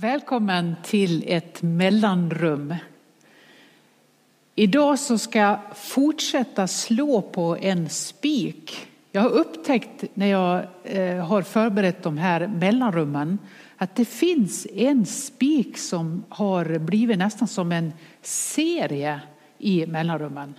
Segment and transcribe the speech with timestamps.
[0.00, 2.74] Välkommen till ett mellanrum.
[4.54, 8.88] Idag så ska jag fortsätta slå på en spik.
[9.12, 13.38] Jag har upptäckt när jag eh, har förberett de här mellanrummen
[13.76, 17.92] att det finns en spik som har blivit nästan som en
[18.22, 19.20] serie
[19.58, 20.54] i mellanrummen.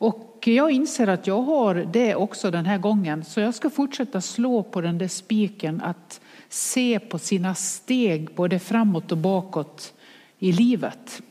[0.00, 4.20] Och jag inser att jag har det också den här gången så jag ska fortsätta
[4.20, 9.92] slå på den där spiken att se på sina steg både framåt och bakåt
[10.38, 11.22] i livet.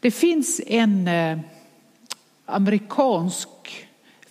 [0.00, 1.38] Det finns en eh,
[2.46, 3.48] amerikansk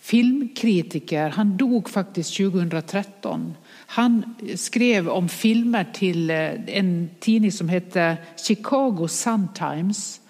[0.00, 3.54] filmkritiker, han dog faktiskt 2013.
[3.70, 6.36] Han skrev om filmer till eh,
[6.66, 10.20] en tidning som heter Chicago Sun-Times.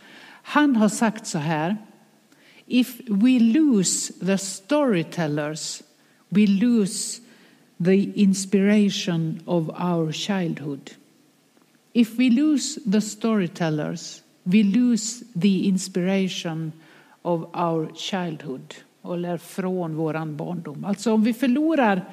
[0.42, 1.76] Han har sagt så här.
[2.66, 5.82] If we lose the storytellers,
[6.28, 7.20] we lose
[7.84, 10.90] the inspiration of our childhood.
[11.92, 16.72] If we lose the storytellers, we lose the inspiration
[17.22, 18.74] of our childhood.
[19.04, 20.84] Eller från våran barndom.
[20.84, 22.04] Alltså om vi förlorar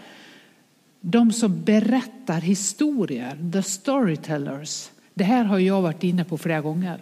[1.01, 4.91] de som berättar historier, the storytellers.
[5.13, 6.99] Det här har jag varit inne på flera gånger.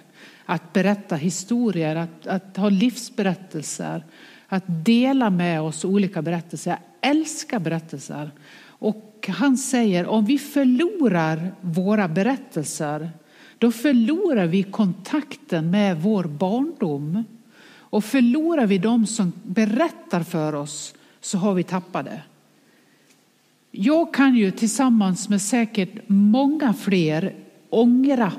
[0.50, 4.04] Att berätta historier, att, att ha livsberättelser,
[4.48, 6.72] att dela med oss olika berättelser.
[6.72, 8.32] Jag älskar berättelser.
[8.62, 13.10] Och han säger om vi förlorar våra berättelser
[13.58, 17.24] då förlorar vi kontakten med vår barndom.
[17.72, 22.22] Och förlorar vi dem som berättar för oss så har vi tappat det.
[23.72, 27.36] Jag kan ju tillsammans med säkert många fler
[27.70, 28.32] ångra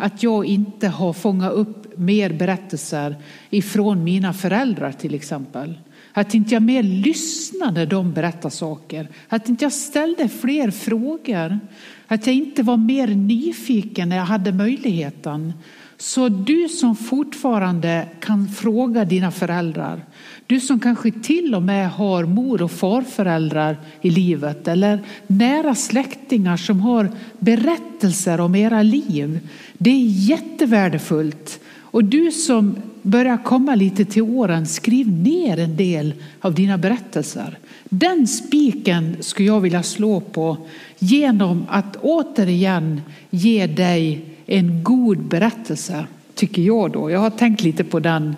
[0.00, 3.16] att jag inte har fångat upp mer berättelser
[3.50, 5.78] ifrån mina föräldrar till exempel.
[6.12, 9.08] Att inte jag mer lyssnade när de berättade saker.
[9.28, 11.58] Att inte jag ställde fler frågor.
[12.06, 15.52] Att jag inte var mer nyfiken när jag hade möjligheten.
[15.96, 20.04] Så du som fortfarande kan fråga dina föräldrar,
[20.50, 26.56] du som kanske till och med har mor och farföräldrar i livet eller nära släktingar
[26.56, 29.40] som har berättelser om era liv.
[29.78, 31.60] Det är jättevärdefullt.
[31.76, 37.58] Och du som börjar komma lite till åren, skriv ner en del av dina berättelser.
[37.84, 40.56] Den spiken skulle jag vilja slå på
[40.98, 43.00] genom att återigen
[43.30, 47.10] ge dig en god berättelse, tycker jag då.
[47.10, 48.36] Jag har tänkt lite på den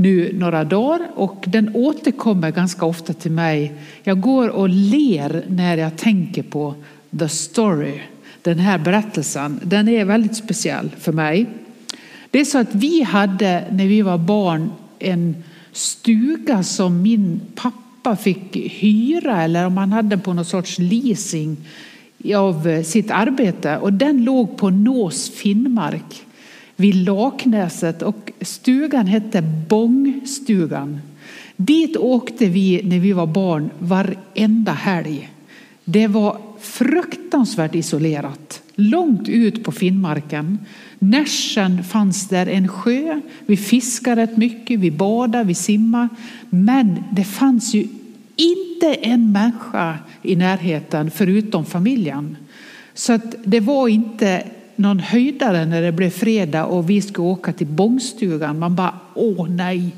[0.00, 3.72] nu några dagar och den återkommer ganska ofta till mig.
[4.02, 6.74] Jag går och ler när jag tänker på
[7.18, 8.00] the story.
[8.42, 11.46] Den här berättelsen, den är väldigt speciell för mig.
[12.30, 18.16] Det är så att vi hade när vi var barn en stuga som min pappa
[18.16, 21.56] fick hyra eller om han hade på någon sorts leasing
[22.36, 26.22] av eh, sitt arbete och den låg på Nås Finnmark
[26.76, 31.00] vid Laknäset och stugan hette Bångstugan.
[31.56, 35.30] Dit åkte vi när vi var barn varenda helg.
[35.84, 40.58] Det var fruktansvärt isolerat, långt ut på Finnmarken.
[40.98, 43.20] Närsen fanns där en sjö.
[43.46, 46.08] Vi fiskade rätt mycket, vi badade, vi simmade.
[46.50, 47.88] Men det fanns ju
[48.36, 52.36] inte en människa i närheten förutom familjen.
[52.94, 54.44] Så att det var inte
[54.80, 58.58] någon höjdare när det blev fredag och vi skulle åka till Bångstugan.
[58.58, 59.94] Man bara, åh nej.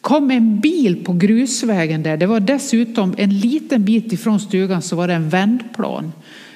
[0.00, 2.16] kom en bil på grusvägen där.
[2.16, 6.12] Det var dessutom en liten bit ifrån stugan så var det en vändplan.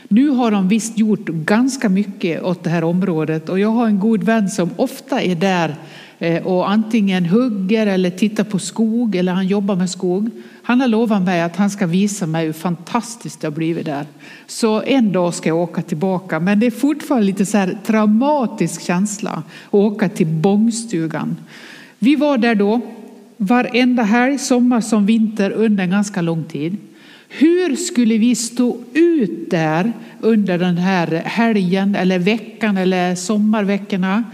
[0.09, 4.01] Nu har de visst gjort ganska mycket åt det här området och jag har en
[4.01, 5.77] god vän som ofta är där
[6.19, 10.31] eh, och antingen hugger eller tittar på skog eller han jobbar med skog.
[10.69, 14.07] Han har lovat mig att han ska visa mig hur fantastiskt det har blivit där.
[14.47, 18.83] Så en dag ska jag åka tillbaka men det är fortfarande lite så här traumatisk
[18.83, 19.31] känsla
[19.67, 21.37] att åka till Bångstugan.
[21.99, 22.81] Vi var där då
[23.37, 26.77] varenda helg, sommar som vinter under en ganska lång tid.
[27.29, 34.25] Hur skulle vi stå ut där under den här helgen eller veckan eller sommarveckorna?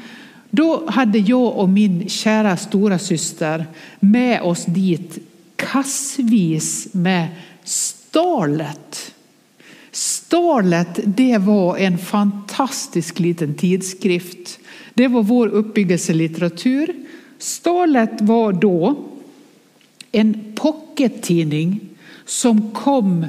[0.50, 3.66] Då hade jag och min kära stora syster
[4.00, 5.30] med oss dit
[5.72, 7.28] kassvis med
[7.64, 9.14] Starlet.
[9.90, 14.58] Starlet det var en fantastisk liten tidskrift.
[14.94, 16.94] Det var vår uppbyggelselitteratur.
[17.38, 19.04] Starlet var då
[20.12, 21.80] en pockettidning
[22.24, 23.26] som kom,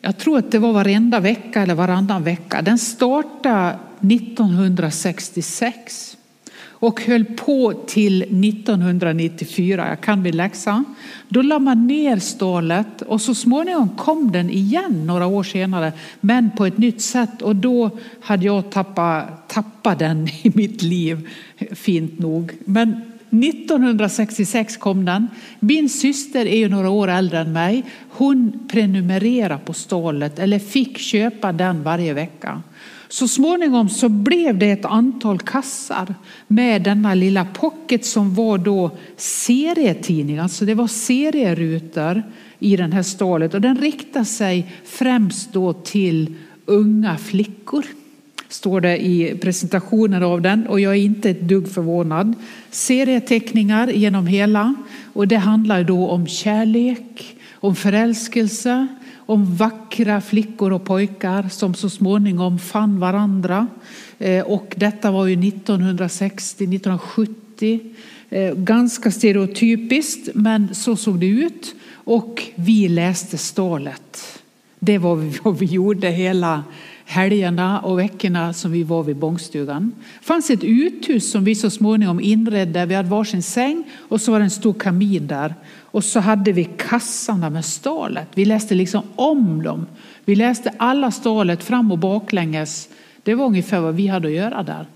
[0.00, 2.62] jag tror att det var varenda vecka eller varannan vecka.
[2.62, 6.16] Den startade 1966
[6.78, 9.88] och höll på till 1994.
[9.88, 10.84] Jag kan min läxa.
[11.28, 16.50] Då la man ner stålet och så småningom kom den igen några år senare, men
[16.56, 17.42] på ett nytt sätt.
[17.42, 17.90] Och då
[18.20, 21.28] hade jag tappat, tappat den i mitt liv,
[21.72, 22.52] fint nog.
[22.64, 23.00] Men
[23.30, 25.28] 1966 kom den.
[25.60, 27.84] Min syster är ju några år äldre än mig.
[28.10, 32.62] Hon prenumererade på stålet eller fick köpa den varje vecka.
[33.08, 36.14] Så småningom så blev det ett antal kassar
[36.46, 42.22] med denna lilla pocket som var då serietidning, alltså det var serierutor
[42.58, 46.34] i den här stålet och den riktar sig främst då till
[46.66, 47.84] unga flickor
[48.48, 52.34] står det i presentationen av den och jag är inte ett dugg förvånad.
[52.70, 54.74] Serieteckningar genom hela
[55.12, 58.86] och det handlar då om kärlek, om förälskelse,
[59.26, 63.66] om vackra flickor och pojkar som så småningom fann varandra.
[64.18, 67.80] Eh, och detta var ju 1960, 1970.
[68.30, 71.74] Eh, ganska stereotypiskt, men så såg det ut.
[71.92, 74.42] Och vi läste stålet.
[74.78, 76.64] Det var vad vi gjorde hela
[77.08, 79.92] helgerna och veckorna som vi var vid bångstugan.
[80.20, 82.86] Det fanns ett uthus som vi så småningom inredde.
[82.86, 85.54] Vi hade varsin säng och så var det en stor kamin där.
[85.80, 88.28] Och så hade vi kassarna med stålet.
[88.34, 89.86] Vi läste liksom om dem.
[90.24, 92.88] Vi läste alla stålet fram och baklänges.
[93.22, 94.86] Det var ungefär vad vi hade att göra där.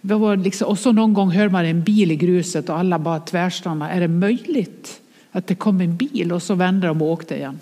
[0.00, 2.98] Det var liksom, och så någon gång hör man en bil i gruset och alla
[2.98, 3.90] bara tvärstannar.
[3.90, 5.00] Är det möjligt
[5.32, 6.32] att det kom en bil?
[6.32, 7.58] Och så vände de och åkte igen.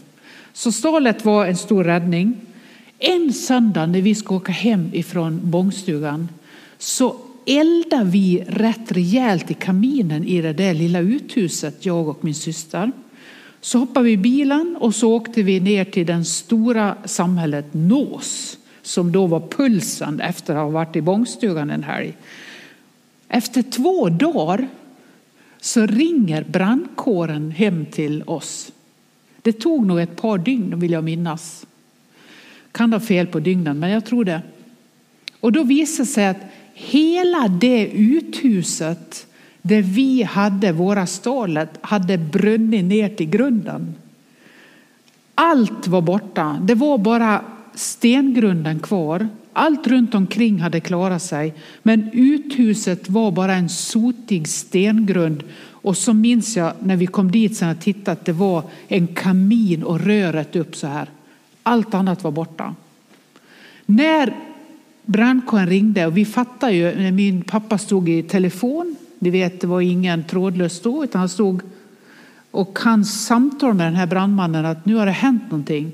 [0.52, 2.34] Så stålet var en stor räddning.
[3.04, 6.28] En söndag när vi ska åka hem ifrån bångstugan
[6.78, 7.16] så
[7.46, 12.92] eldade vi rätt rejält i kaminen i det där lilla uthuset, jag och min syster.
[13.60, 18.58] Så hoppade vi i bilen och så åkte vi ner till det stora samhället Nås
[18.82, 22.14] som då var pulsen efter att ha varit i bångstugan en helg.
[23.28, 24.68] Efter två dagar
[25.60, 28.72] så ringer brandkåren hem till oss.
[29.42, 31.66] Det tog nog ett par dygn vill jag minnas.
[32.72, 34.42] Kan ha fel på dygnen, men jag tror det.
[35.40, 36.42] Och då visade det sig att
[36.74, 39.26] hela det uthuset
[39.62, 43.94] där vi hade våra stålet hade brunnit ner till grunden.
[45.34, 46.58] Allt var borta.
[46.62, 49.28] Det var bara stengrunden kvar.
[49.52, 55.42] Allt runt omkring hade klarat sig, men uthuset var bara en sotig stengrund.
[55.58, 59.06] Och så minns jag när vi kom dit sen och tittade att det var en
[59.06, 61.08] kamin och röret upp så här.
[61.62, 62.74] Allt annat var borta.
[63.86, 64.34] När
[65.02, 68.96] brandkåren ringde och vi fattade ju när min pappa stod i telefon.
[69.18, 71.62] Ni vet, det var ingen trådlös då, utan han stod
[72.50, 75.92] och han samtal med den här brandmannen att nu har det hänt någonting.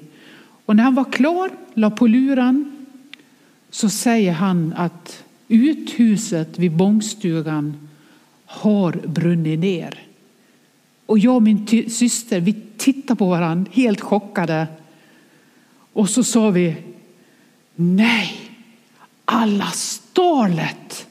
[0.65, 2.87] Och när han var klar, la på luren,
[3.71, 7.88] så säger han att uthuset vid bångstugan
[8.47, 9.99] har brunnit ner.
[11.06, 14.67] Och jag och min syster, vi tittade på varandra helt chockade.
[15.99, 16.77] Och så sa vi,
[17.77, 18.37] nej,
[19.25, 21.06] alla stalet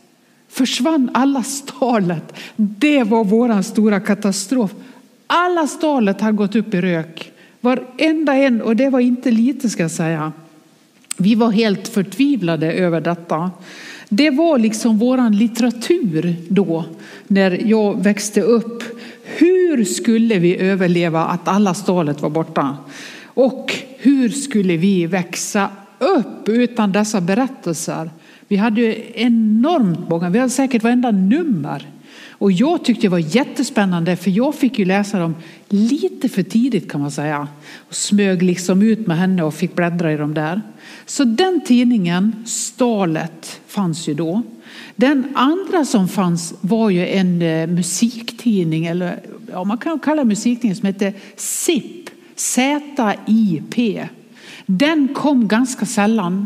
[0.49, 2.33] försvann alla stalet.
[2.55, 4.71] Det var vår stora katastrof.
[5.27, 7.31] Alla stalet har gått upp i rök.
[7.61, 10.31] Varenda en, och det var inte lite ska jag säga.
[11.17, 13.51] Vi var helt förtvivlade över detta.
[14.09, 16.85] Det var liksom våran litteratur då,
[17.27, 18.83] när jag växte upp.
[19.23, 22.77] Hur skulle vi överleva att alla stalet var borta?
[23.25, 28.09] Och hur skulle vi växa upp utan dessa berättelser?
[28.47, 31.87] Vi hade ju enormt många, vi hade säkert varenda nummer.
[32.39, 35.35] Och jag tyckte det var jättespännande för jag fick ju läsa dem
[35.69, 37.47] lite för tidigt kan man säga.
[37.89, 40.61] Och smög liksom ut med henne och fick bläddra i dem där.
[41.05, 44.41] Så den tidningen, Stalet, fanns ju då.
[44.95, 49.19] Den andra som fanns var ju en eh, musiktidning, eller
[49.51, 52.06] ja, man kan kalla det musiktidning som hette SIP.
[52.37, 53.99] ZIP,
[54.65, 56.45] Den kom ganska sällan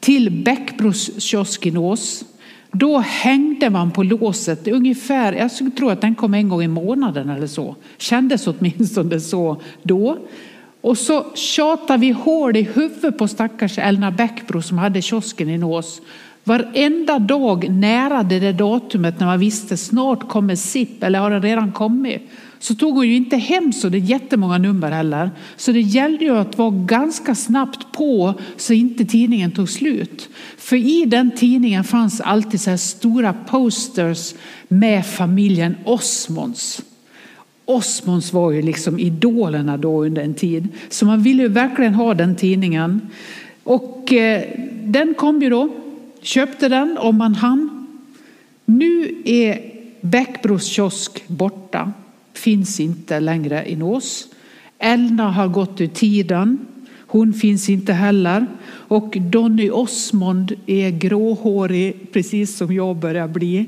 [0.00, 2.24] till Bäckbros kiosk i Nås.
[2.72, 7.30] Då hängde man på låset ungefär, jag tror att den kom en gång i månaden
[7.30, 7.76] eller så.
[7.98, 10.18] Kändes åtminstone så då.
[10.80, 15.58] Och så tjatade vi hål i huvudet på stackars Elna Bäckbro som hade kiosken i
[15.58, 16.00] Nås.
[16.44, 21.42] Varenda dag nära det där datumet när man visste snart kommer SIP eller har den
[21.42, 22.22] redan kommit
[22.58, 25.30] så tog hon ju inte hem så det är jättemånga nummer heller.
[25.56, 30.28] Så det gällde ju att vara ganska snabbt på så inte tidningen tog slut.
[30.58, 34.34] För i den tidningen fanns alltid så här stora posters
[34.68, 36.82] med familjen Osmonds.
[37.64, 40.68] Osmonds var ju liksom idolerna då under en tid.
[40.88, 43.00] Så man ville ju verkligen ha den tidningen.
[43.64, 44.42] Och eh,
[44.84, 45.68] den kom ju då,
[46.22, 47.86] köpte den om man hann.
[48.64, 51.92] Nu är Bäckbros kiosk borta,
[52.38, 54.28] finns inte längre i Nås.
[54.78, 56.66] Elna har gått ur tiden,
[57.06, 58.46] hon finns inte heller.
[58.68, 63.66] Och Donny Osmond är gråhårig, precis som jag börjar bli.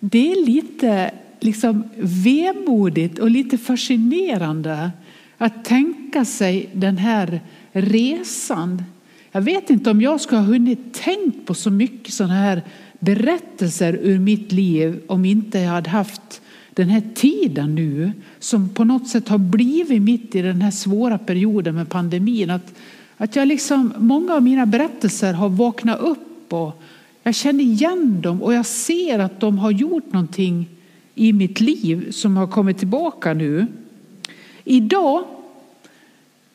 [0.00, 4.90] Det är lite liksom vemodigt och lite fascinerande
[5.38, 7.40] att tänka sig den här
[7.72, 8.82] resan.
[9.32, 12.62] Jag vet inte om jag skulle ha hunnit tänkt på så mycket sådana här
[12.98, 16.41] berättelser ur mitt liv om inte jag hade haft
[16.74, 21.18] den här tiden nu som på något sätt har blivit mitt i den här svåra
[21.18, 22.50] perioden med pandemin.
[22.50, 22.74] Att,
[23.16, 26.82] att jag liksom, många av mina berättelser har vaknat upp och
[27.22, 30.68] jag känner igen dem och jag ser att de har gjort någonting
[31.14, 33.66] i mitt liv som har kommit tillbaka nu.
[34.64, 35.24] Idag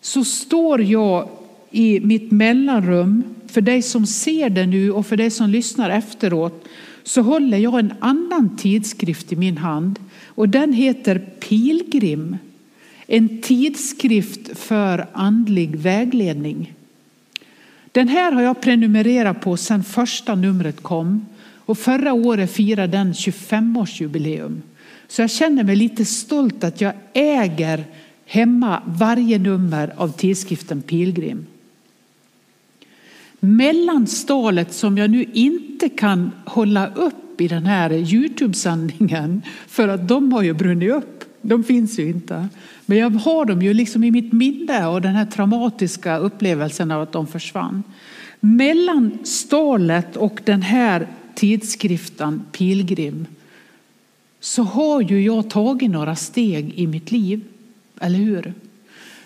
[0.02, 1.30] så står jag
[1.72, 3.24] i mitt mellanrum.
[3.48, 6.66] För dig som ser det nu och för dig som lyssnar efteråt
[7.04, 10.00] så håller jag en annan tidskrift i min hand
[10.38, 12.38] och den heter Pilgrim.
[13.08, 16.74] En tidskrift för andlig vägledning.
[17.92, 21.26] Den här har jag prenumererat på sedan första numret kom
[21.66, 24.62] och förra året firade den 25-årsjubileum.
[25.08, 27.84] Så jag känner mig lite stolt att jag äger
[28.26, 31.46] hemma varje nummer av tidskriften Pilgrim.
[33.40, 40.08] Mellanstalet som jag nu inte kan hålla upp upp i den här Youtube-sändningen för att
[40.08, 41.24] de har ju brunnit upp.
[41.42, 42.48] De finns ju inte.
[42.86, 47.02] Men jag har dem ju liksom i mitt minne och den här traumatiska upplevelsen av
[47.02, 47.84] att de försvann.
[48.40, 53.26] Mellan stalet och den här tidskriften Pilgrim
[54.40, 57.42] så har ju jag tagit några steg i mitt liv.
[58.00, 58.54] Eller hur?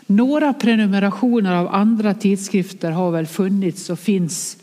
[0.06, 4.58] Några prenumerationer av andra tidskrifter har väl funnits och finns.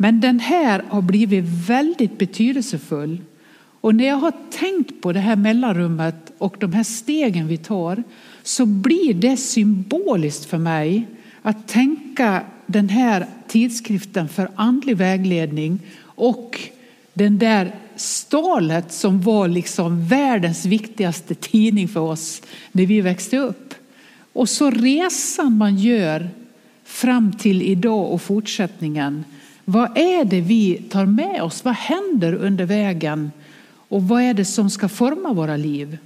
[0.00, 3.20] Men den här har blivit väldigt betydelsefull.
[3.80, 8.02] Och när jag har tänkt på det här mellanrummet och de här stegen vi tar
[8.42, 11.06] så blir det symboliskt för mig
[11.42, 16.60] att tänka den här tidskriften för andlig vägledning och
[17.14, 23.74] den där stalet som var liksom världens viktigaste tidning för oss när vi växte upp.
[24.32, 26.30] Och så resan man gör
[26.84, 29.24] fram till idag och fortsättningen.
[29.70, 31.64] Vad är det vi tar med oss?
[31.64, 33.30] Vad händer under vägen?
[33.88, 35.98] Och vad är det som ska forma våra liv?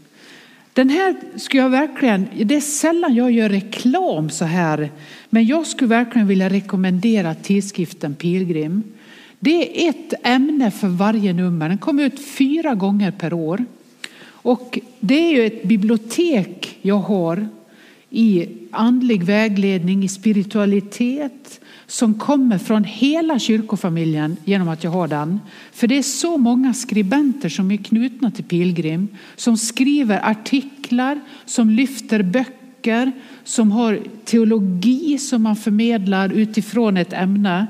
[0.73, 4.90] Den här skulle jag verkligen, det är sällan jag gör reklam så här,
[5.31, 8.83] men jag skulle verkligen vilja rekommendera tidskriften Pilgrim.
[9.38, 11.69] Det är ett ämne för varje nummer.
[11.69, 13.64] Den kommer ut fyra gånger per år.
[14.25, 17.49] Och det är ju ett bibliotek jag har
[18.11, 21.61] i andlig vägledning, i spiritualitet
[21.92, 25.40] som kommer från hela kyrkofamiljen genom att jag har den.
[25.72, 31.70] För det är så många skribenter som är knutna till Pilgrim som skriver artiklar, som
[31.70, 33.12] lyfter böcker,
[33.44, 37.66] som har teologi som man förmedlar utifrån ett ämne.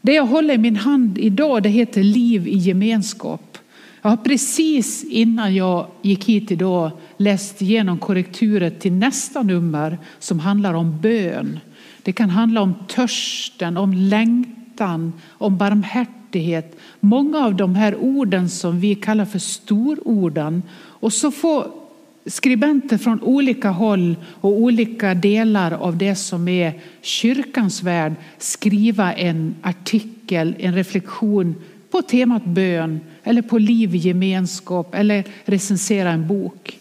[0.00, 3.58] Det jag håller i min hand idag det heter Liv i gemenskap.
[4.02, 6.90] Jag har precis innan jag gick hit idag
[7.22, 11.60] läst igenom korrekturet till nästa nummer som handlar om bön.
[12.02, 16.76] Det kan handla om törsten, om längtan, om barmhärtighet.
[17.00, 20.62] Många av de här orden som vi kallar för stororden.
[20.74, 21.66] Och så får
[22.26, 29.54] skribenter från olika håll och olika delar av det som är kyrkans värld skriva en
[29.62, 31.54] artikel, en reflektion
[31.90, 36.78] på temat bön eller på liv i gemenskap eller recensera en bok.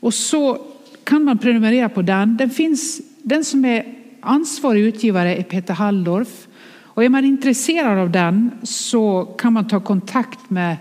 [0.00, 0.58] Och så
[1.04, 2.36] kan man prenumerera på den.
[2.36, 3.84] Den, finns, den som är
[4.20, 6.46] ansvarig utgivare är Peter Halldorf.
[6.78, 10.76] Och är man intresserad av den så kan man ta kontakt med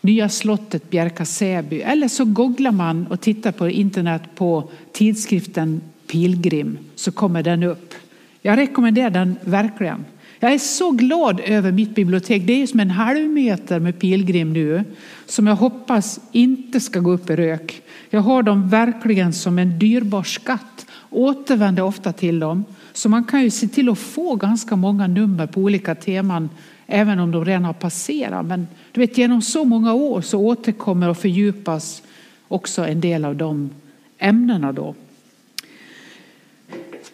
[0.00, 1.80] Nya slottet Bjärka Säby.
[1.80, 7.94] Eller så googlar man och tittar på internet på tidskriften Pilgrim så kommer den upp.
[8.42, 10.04] Jag rekommenderar den verkligen.
[10.44, 12.42] Jag är så glad över mitt bibliotek.
[12.46, 14.84] Det är som en halv meter med pilgrim nu
[15.26, 17.82] som jag hoppas inte ska gå upp i rök.
[18.10, 20.86] Jag har dem verkligen som en dyrbar skatt.
[21.10, 22.64] Återvänder ofta till dem.
[22.92, 26.50] Så man kan ju se till att få ganska många nummer på olika teman
[26.86, 28.46] även om de redan har passerat.
[28.46, 32.02] Men du vet, genom så många år så återkommer och fördjupas
[32.48, 33.70] också en del av de
[34.18, 34.94] ämnena då.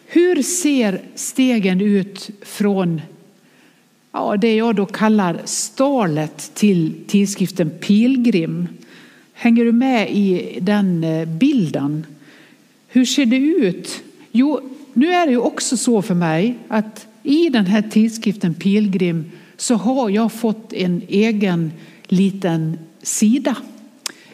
[0.05, 3.01] Hur ser stegen ut från
[4.11, 8.67] ja, det jag då kallar stalet till tidskriften Pilgrim?
[9.33, 12.05] Hänger du med i den eh, bilden?
[12.87, 14.01] Hur ser det ut?
[14.31, 14.59] Jo,
[14.93, 19.75] nu är det ju också så för mig att i den här tidskriften Pilgrim så
[19.75, 21.71] har jag fått en egen
[22.07, 23.57] liten sida.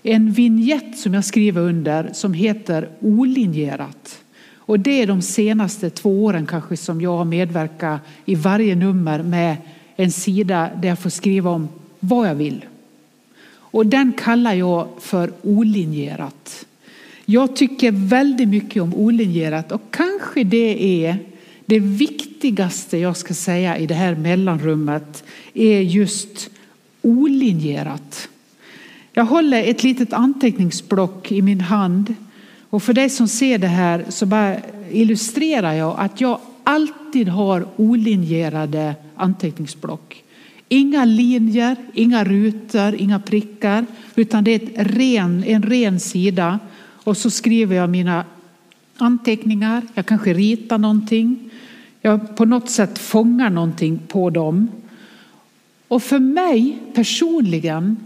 [0.04, 4.25] En vignett som jag skriver under som heter Olinjerat.
[4.68, 9.24] Och det är de senaste två åren kanske som jag har medverkat i varje nummer
[9.24, 9.58] med
[9.96, 11.68] en sida där jag får skriva om
[12.00, 12.66] vad jag vill.
[13.48, 16.66] Och den kallar jag för olinjerat.
[17.26, 21.18] Jag tycker väldigt mycket om olinjerat och kanske det är
[21.66, 26.50] det viktigaste jag ska säga i det här mellanrummet är just
[27.02, 28.30] olinjerat.
[29.14, 32.16] Jag håller ett litet anteckningsblock i min hand
[32.76, 34.58] och för dig som ser det här så bara
[34.92, 40.24] illustrerar jag att jag alltid har olinjerade anteckningsblock.
[40.70, 46.60] Inga linjer, inga rutor, inga prickar, utan det är ett ren, en ren sida.
[47.04, 48.26] Och så skriver jag mina
[48.98, 51.50] anteckningar, jag kanske ritar någonting.
[52.02, 54.68] Jag på något sätt fångar någonting på dem.
[55.88, 57.98] Och för mig personligen,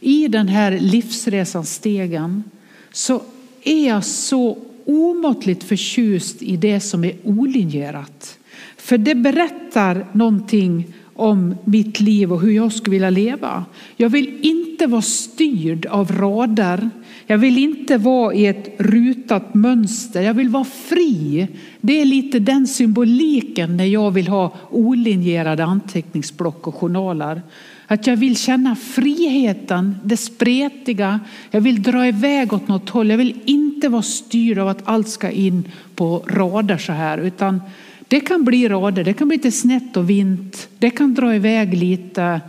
[0.00, 2.44] i den här livsresans stegen,
[2.92, 3.22] så
[3.66, 8.38] är jag så omåttligt förtjust i det som är olinjerat.
[8.76, 13.64] För det berättar någonting om mitt liv och hur jag skulle vilja leva.
[13.96, 16.90] Jag vill inte vara styrd av rader.
[17.26, 20.22] Jag vill inte vara i ett rutat mönster.
[20.22, 21.48] Jag vill vara fri.
[21.80, 27.42] Det är lite den symboliken när jag vill ha olinjerade anteckningsblock och journaler.
[27.86, 31.20] Att jag vill känna friheten, det spretiga.
[31.50, 33.10] Jag vill dra iväg åt något håll.
[33.10, 35.64] Jag vill inte vara styrd av att allt ska in
[35.94, 37.18] på rader så här.
[37.18, 37.62] Utan
[38.08, 40.68] det kan bli rader, det kan bli lite snett och vint.
[40.78, 42.40] Det kan dra iväg lite.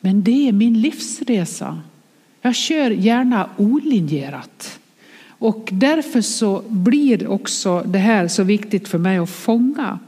[0.00, 1.80] Men det är min livsresa.
[2.42, 4.78] Jag kör gärna olinjerat.
[5.28, 9.98] Och därför så blir också det här så viktigt för mig att fånga.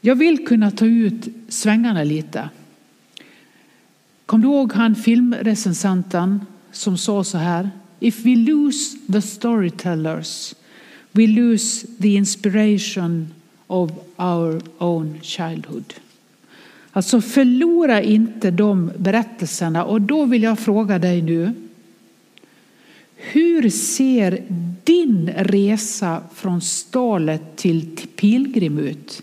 [0.00, 2.48] Jag vill kunna ta ut svängarna lite.
[4.26, 6.40] Kom du ihåg han filmrecensenten
[6.72, 7.70] som sa så här?
[8.00, 10.54] If we lose the storytellers,
[11.12, 13.34] we lose the inspiration
[13.66, 15.94] of our own childhood.
[16.92, 19.84] Alltså förlora inte de berättelserna.
[19.84, 21.52] Och då vill jag fråga dig nu.
[23.16, 24.42] Hur ser
[24.84, 29.22] din resa från stalet till pilgrim ut?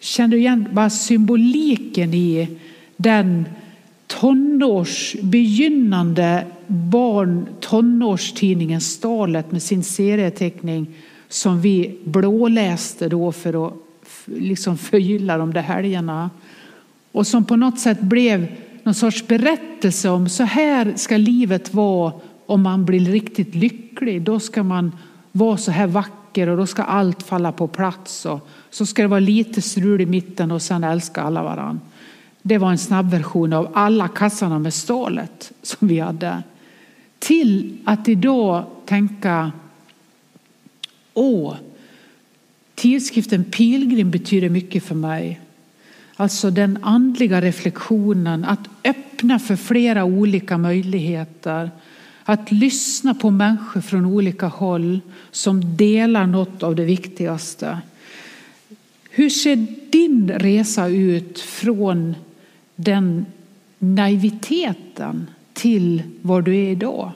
[0.00, 2.48] Känner du igen bara symboliken i
[2.96, 3.44] den
[4.20, 10.86] tonårs, begynnande barn tonårstidningen Stalet med sin serieteckning
[11.28, 13.74] som vi blåläste då för att
[14.24, 16.30] liksom förgylla de där helgerna.
[17.12, 18.46] Och som på något sätt blev
[18.82, 22.12] någon sorts berättelse om så här ska livet vara
[22.46, 24.22] om man blir riktigt lycklig.
[24.22, 24.92] Då ska man
[25.32, 28.26] vara så här vacker och då ska allt falla på plats.
[28.26, 31.80] Och så ska det vara lite strul i mitten och sen älska alla varandra.
[32.42, 36.42] Det var en snabbversion av alla kassarna med stålet som vi hade.
[37.18, 39.52] Till att idag tänka,
[41.14, 41.54] åh,
[42.74, 45.40] tidskriften Pilgrim betyder mycket för mig.
[46.16, 51.70] Alltså den andliga reflektionen, att öppna för flera olika möjligheter.
[52.24, 55.00] Att lyssna på människor från olika håll
[55.30, 57.78] som delar något av det viktigaste.
[59.10, 62.14] Hur ser din resa ut från
[62.84, 63.26] den
[63.78, 67.12] naiviteten till var du är idag?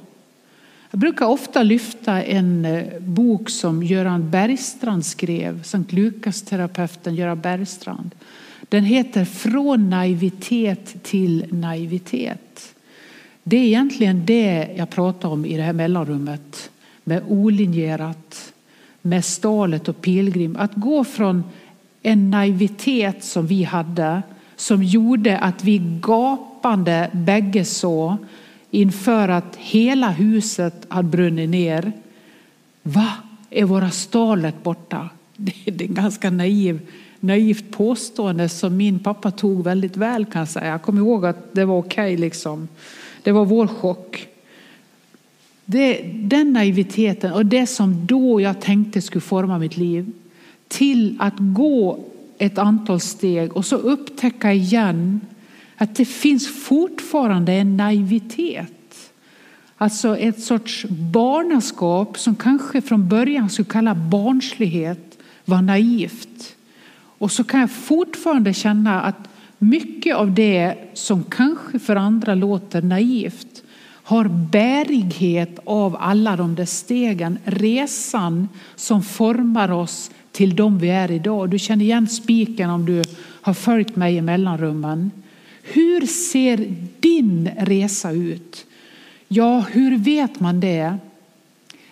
[0.90, 8.10] Jag brukar ofta lyfta en eh, bok som Göran Bergstrand skrev, Sankt Lukas-terapeuten Göran Bergstrand.
[8.68, 12.74] Den heter Från naivitet till naivitet.
[13.42, 16.70] Det är egentligen det jag pratar om i det här mellanrummet
[17.04, 18.52] med olinjerat,
[19.02, 20.56] med stalet och pilgrim.
[20.56, 21.44] Att gå från
[22.02, 24.22] en naivitet som vi hade
[24.56, 28.16] som gjorde att vi gapande bägge så
[28.70, 31.92] inför att hela huset hade brunnit ner.
[32.82, 33.12] Va,
[33.50, 35.10] är våra stalet borta?
[35.36, 36.80] Det är en ganska naiv
[37.20, 40.66] naivt påstående som min pappa tog väldigt väl kan jag säga.
[40.66, 42.68] Jag kommer ihåg att det var okej okay, liksom.
[43.22, 44.26] Det var vår chock.
[45.64, 50.12] Det, den naiviteten och det som då jag tänkte skulle forma mitt liv
[50.68, 51.98] till att gå
[52.38, 55.20] ett antal steg och så upptäcka igen
[55.76, 58.72] att det finns fortfarande en naivitet.
[59.76, 66.56] Alltså ett sorts barnaskap som kanske från början skulle kalla barnslighet var naivt.
[67.18, 72.82] Och så kan jag fortfarande känna att mycket av det som kanske för andra låter
[72.82, 73.62] naivt
[74.02, 81.10] har bärighet av alla de där stegen, resan som formar oss till de vi är
[81.10, 81.50] idag.
[81.50, 85.10] Du känner igen spiken om du har följt mig i mellanrummen.
[85.62, 88.66] Hur ser din resa ut?
[89.28, 90.96] Ja, hur vet man det?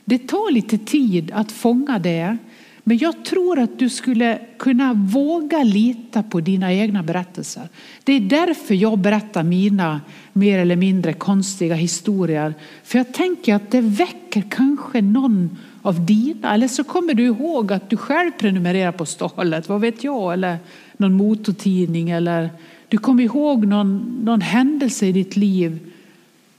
[0.04, 2.36] Det tar lite tid att fånga det.
[2.82, 7.68] Men jag tror att du skulle kunna våga lita på dina egna berättelser.
[8.04, 10.00] Det är därför jag berättar mina
[10.32, 12.54] mer eller mindre konstiga historier.
[12.84, 16.54] För jag tänker att det väcker kanske någon av dina.
[16.54, 20.58] Eller så kommer du ihåg att du själv prenumererar på Stalet, vad vet jag, eller
[20.96, 22.10] någon motortidning.
[22.10, 22.50] Eller
[22.88, 25.78] du kommer ihåg någon, någon händelse i ditt liv.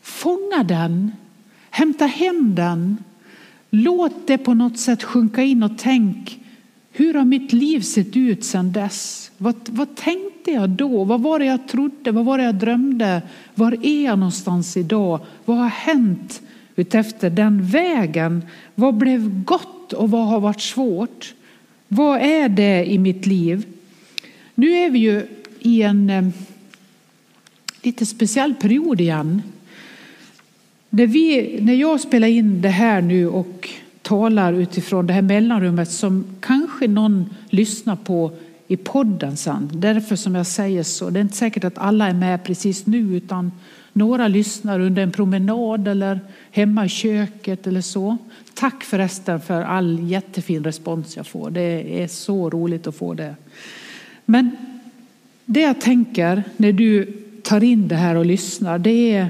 [0.01, 1.11] Fånga den,
[1.69, 2.97] hämta hem den
[3.69, 6.39] Låt det på något sätt sjunka in och tänk,
[6.91, 9.31] hur har mitt liv sett ut sedan dess?
[9.37, 11.03] Vad, vad tänkte jag då?
[11.03, 12.11] Vad var det jag trodde?
[12.11, 13.21] Vad var det jag drömde?
[13.55, 15.19] Var är jag någonstans idag?
[15.45, 16.41] Vad har hänt
[16.75, 18.43] utefter den vägen?
[18.75, 21.33] Vad blev gott och vad har varit svårt?
[21.87, 23.65] Vad är det i mitt liv?
[24.55, 25.27] Nu är vi ju
[25.59, 26.27] i en eh,
[27.81, 29.41] lite speciell period igen.
[30.89, 33.69] När, vi, när jag spelar in det här nu och
[34.01, 38.31] talar utifrån det här mellanrummet som kanske någon lyssnar på
[38.67, 39.69] i podden sen.
[39.73, 41.09] Därför som jag säger så.
[41.09, 43.51] Det är inte säkert att alla är med precis nu utan
[43.95, 46.19] några lyssnar under en promenad eller
[46.51, 48.17] hemma i köket eller så.
[48.53, 51.49] Tack förresten för all jättefin respons jag får.
[51.49, 53.35] Det är så roligt att få det.
[54.25, 54.51] Men
[55.45, 57.05] det jag tänker när du
[57.43, 59.27] tar in det här och lyssnar det är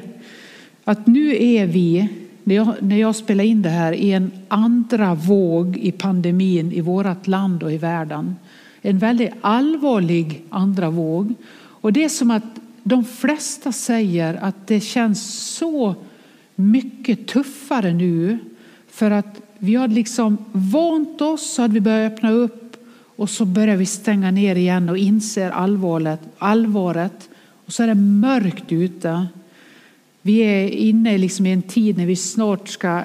[0.84, 2.08] att nu är vi,
[2.44, 6.82] när jag, när jag spelar in det här, i en andra våg i pandemin i
[6.82, 8.36] vårt land och i världen.
[8.82, 11.34] En väldigt allvarlig andra våg.
[11.56, 12.44] Och det är som att
[12.88, 15.96] de flesta säger att det känns så
[16.56, 18.38] mycket tuffare nu
[18.90, 22.78] för att vi har liksom vant oss så att vi börjar öppna upp
[23.16, 27.30] och så börjar vi stänga ner igen och inser allvaret, allvaret
[27.66, 29.28] och så är det mörkt ute.
[30.22, 33.04] Vi är inne liksom i en tid när vi snart ska,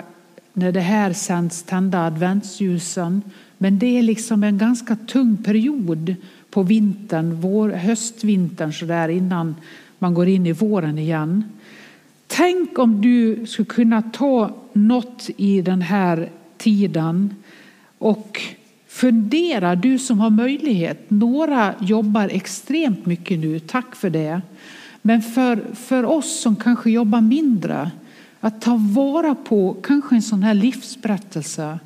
[0.53, 3.23] när det här sänds, tända adventsljusen.
[3.59, 6.15] Men det är liksom en ganska tung period
[6.51, 9.57] på vintern, vår, höstvintern så där innan
[9.99, 11.45] man går in i våren igen.
[12.27, 17.35] Tänk om du skulle kunna ta något i den här tiden
[17.99, 18.41] och
[18.89, 21.11] fundera, du som har möjlighet.
[21.11, 24.41] Några jobbar extremt mycket nu, tack för det.
[25.03, 27.91] Men för, för oss som kanske jobbar mindre,
[28.41, 31.79] att ta vara på kanske en sån här livsberättelse,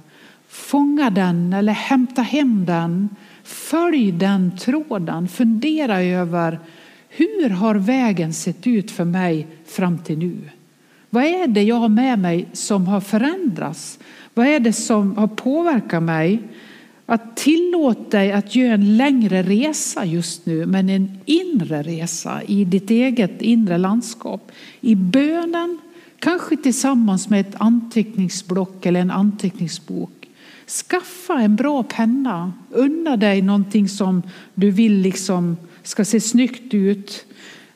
[0.48, 3.08] fånga den eller hämta hem den,
[3.44, 6.60] följ den tråden, fundera över
[7.08, 10.36] hur har vägen sett ut för mig fram till nu?
[11.10, 13.98] Vad är det jag har med mig som har förändrats?
[14.34, 16.42] Vad är det som har påverkat mig?
[17.06, 22.64] Att tillåta dig att göra en längre resa just nu, men en inre resa i
[22.64, 24.52] ditt eget inre landskap.
[24.80, 25.78] I bönen,
[26.18, 30.23] kanske tillsammans med ett anteckningsblock eller en anteckningsbok.
[30.66, 34.22] Skaffa en bra penna, unna dig någonting som
[34.54, 37.26] du vill liksom ska se snyggt ut.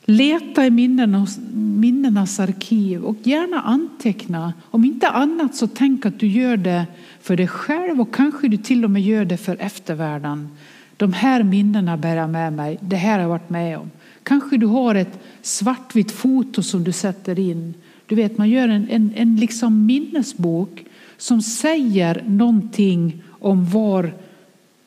[0.05, 4.53] Leta i minnenas, minnenas arkiv och gärna anteckna.
[4.63, 6.85] Om inte annat så tänk att du gör det
[7.21, 10.49] för dig själv och kanske du till och med gör det för eftervärlden.
[10.97, 13.91] De här minnena bär jag med mig, det här har jag varit med om.
[14.23, 17.73] Kanske du har ett svartvitt foto som du sätter in.
[18.05, 20.85] Du vet, man gör en, en, en liksom minnesbok
[21.19, 24.13] som säger någonting om var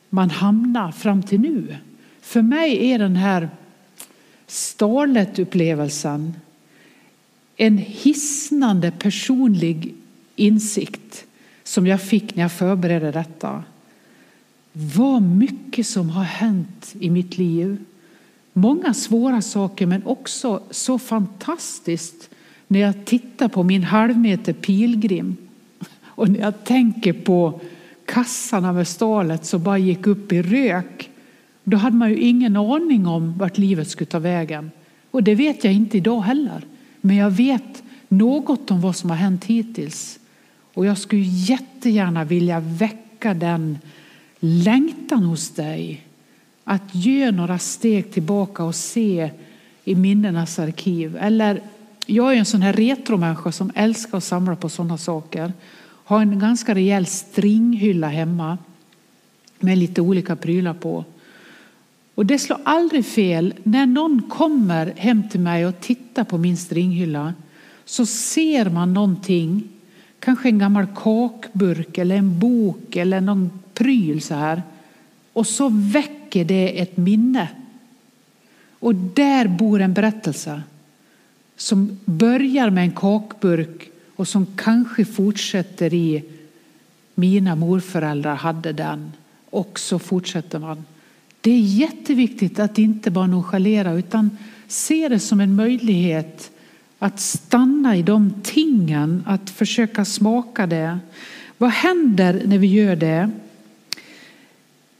[0.09, 1.77] man hamnar fram till nu.
[2.21, 3.49] För mig är den här
[4.47, 6.33] Starlet-upplevelsen
[7.57, 9.93] en hisnande personlig
[10.35, 11.25] insikt
[11.63, 13.63] som jag fick när jag förberedde detta.
[14.73, 17.77] Vad mycket som har hänt i mitt liv.
[18.53, 22.29] Många svåra saker men också så fantastiskt
[22.67, 25.37] när jag tittar på min halvmeter pilgrim
[26.15, 27.59] och när jag tänker på
[28.05, 31.09] kassarna med stålet som bara gick upp i rök.
[31.63, 34.71] Då hade man ju ingen aning om vart livet skulle ta vägen.
[35.11, 36.61] Och det vet jag inte idag heller.
[37.01, 40.19] Men jag vet något om vad som har hänt hittills.
[40.73, 43.77] Och jag skulle jättegärna vilja väcka den
[44.39, 46.07] längtan hos dig
[46.63, 49.31] att ge några steg tillbaka och se
[49.83, 51.17] i minnenas arkiv.
[51.17, 51.61] Eller
[52.05, 55.53] jag är en sån här retromänniska som älskar att samla på sådana saker.
[56.03, 58.57] Har en ganska rejäl stringhylla hemma
[59.59, 61.05] med lite olika prylar på.
[62.15, 66.57] Och det slår aldrig fel när någon kommer hem till mig och tittar på min
[66.57, 67.33] stringhylla
[67.85, 69.69] så ser man någonting
[70.23, 74.63] Kanske en gammal kakburk eller en bok eller någon pryl så här.
[75.33, 77.49] Och så väcker det ett minne.
[78.79, 80.61] Och där bor en berättelse
[81.57, 86.23] som börjar med en kakburk och som kanske fortsätter i
[87.15, 89.11] mina morföräldrar hade den
[89.49, 90.85] och så fortsätter man.
[91.41, 96.51] Det är jätteviktigt att inte bara nonchalera utan se det som en möjlighet
[96.99, 100.99] att stanna i de tingen, att försöka smaka det.
[101.57, 103.31] Vad händer när vi gör det?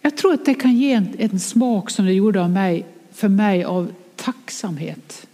[0.02, 3.30] Jag tror att det kan ge en, en smak som det gjorde av mig, för
[3.30, 5.28] mig av tacksamhet.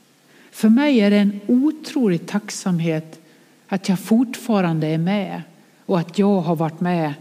[0.51, 3.18] För mig är det en otrolig tacksamhet
[3.69, 5.41] att jag fortfarande är med
[5.85, 7.13] och att jag har varit med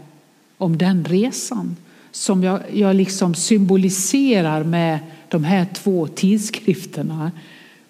[0.57, 1.75] om den resan
[2.11, 7.31] som jag, jag liksom symboliserar med de här två tidskrifterna.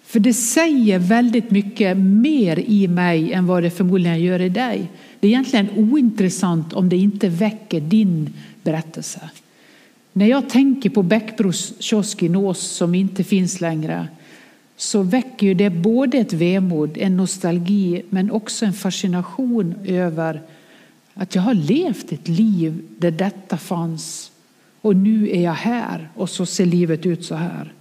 [0.02, 4.90] För det säger väldigt mycket mer i mig än vad det förmodligen gör i dig.
[5.20, 9.30] Det är egentligen ointressant om det inte väcker din berättelse.
[10.12, 14.08] När jag tänker på Bäckbros kiosk i Nås som inte finns längre
[14.80, 20.42] så väcker det både ett vemod, en nostalgi men också en fascination över
[21.14, 24.32] att jag har levt ett liv där detta fanns
[24.80, 27.72] och nu är jag här och så ser livet ut så här.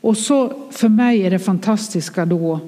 [0.00, 2.60] Och så för mig är det fantastiska då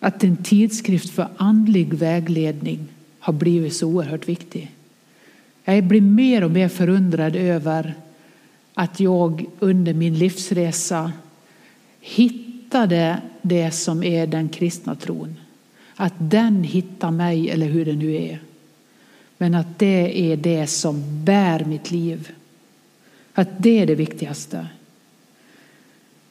[0.00, 2.86] att en tidskrift för andlig vägledning
[3.18, 4.72] har blivit så oerhört viktig.
[5.64, 7.94] Jag blir mer och mer förundrad över
[8.74, 11.12] att jag under min livsresa
[12.08, 15.36] hittade det som är den kristna tron.
[15.96, 18.38] Att den hittar mig eller hur det nu är.
[19.38, 22.28] Men att det är det som bär mitt liv.
[23.34, 24.66] Att det är det viktigaste.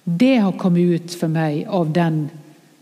[0.04, 2.30] Det har kommit ut för mig av den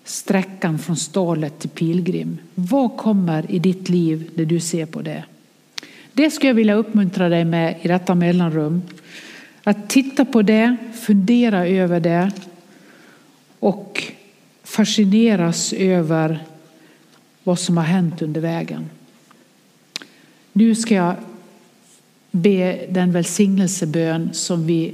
[0.03, 2.38] sträckan från Stalet till Pilgrim.
[2.55, 5.23] Vad kommer i ditt liv när du ser på det?
[6.13, 8.81] Det skulle jag vilja uppmuntra dig med i detta mellanrum.
[9.63, 12.31] Att titta på det, fundera över det
[13.59, 14.03] och
[14.63, 16.43] fascineras över
[17.43, 18.89] vad som har hänt under vägen.
[20.53, 21.15] Nu ska jag
[22.31, 24.93] be den välsignelsebön som vi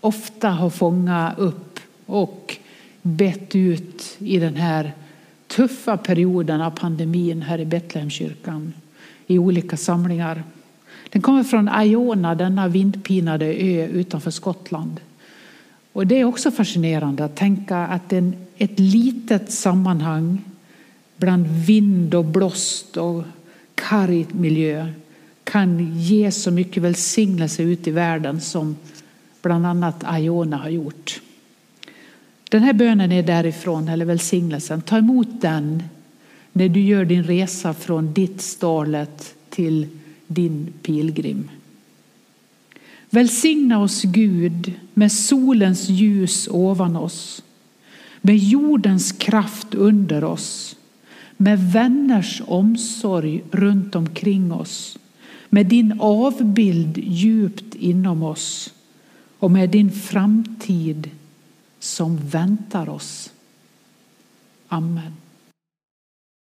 [0.00, 2.56] ofta har fångat upp och
[3.02, 4.92] bett ut i den här
[5.46, 8.72] tuffa perioden av pandemin här i Betlehemskyrkan
[9.26, 10.42] i olika samlingar.
[11.10, 15.00] Den kommer från Iona, denna vindpinade ö utanför Skottland.
[15.92, 20.44] Och det är också fascinerande att tänka att en, ett litet sammanhang
[21.16, 23.24] bland vind och blåst och
[23.74, 24.88] karg miljö
[25.44, 28.76] kan ge så mycket välsignelse ut i världen som
[29.42, 31.20] bland annat Iona har gjort.
[32.48, 34.82] Den här bönen är därifrån, eller välsignelsen.
[34.82, 35.82] Ta emot den
[36.52, 39.88] när du gör din resa från ditt stalet till
[40.26, 41.48] din pilgrim.
[43.14, 47.42] Välsigna oss Gud med solens ljus ovan oss,
[48.20, 50.76] med jordens kraft under oss,
[51.36, 54.98] med vänners omsorg runt omkring oss,
[55.48, 58.74] med din avbild djupt inom oss
[59.38, 61.10] och med din framtid
[61.78, 63.32] som väntar oss.
[64.68, 65.21] Amen.